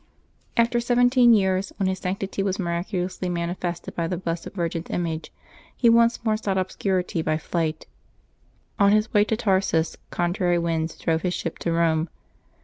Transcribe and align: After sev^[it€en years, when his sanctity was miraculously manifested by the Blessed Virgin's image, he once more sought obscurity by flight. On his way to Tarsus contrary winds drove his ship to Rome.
After 0.57 0.79
sev^[it€en 0.79 1.35
years, 1.37 1.71
when 1.77 1.85
his 1.87 1.99
sanctity 1.99 2.41
was 2.41 2.57
miraculously 2.57 3.29
manifested 3.29 3.93
by 3.93 4.07
the 4.07 4.17
Blessed 4.17 4.47
Virgin's 4.55 4.89
image, 4.89 5.31
he 5.77 5.89
once 5.91 6.25
more 6.25 6.37
sought 6.37 6.57
obscurity 6.57 7.21
by 7.21 7.37
flight. 7.37 7.85
On 8.79 8.91
his 8.93 9.13
way 9.13 9.23
to 9.25 9.37
Tarsus 9.37 9.97
contrary 10.09 10.57
winds 10.57 10.97
drove 10.97 11.21
his 11.21 11.35
ship 11.35 11.59
to 11.59 11.71
Rome. 11.71 12.09